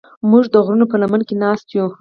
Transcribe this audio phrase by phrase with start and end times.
[0.29, 1.85] موږ د غرونو په لمنه کې ناست یو.